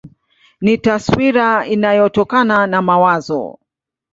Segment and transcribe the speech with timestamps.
[0.61, 3.59] Ni taswira inayotokana na mawazo.